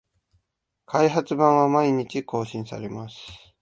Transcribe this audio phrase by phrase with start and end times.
[0.87, 3.17] 開発版は毎日更新されます